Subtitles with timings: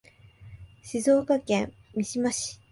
[0.81, 2.59] 静岡県三島市